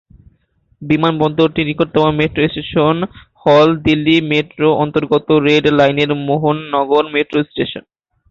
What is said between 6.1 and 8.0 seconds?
Mohan Nagar metro station.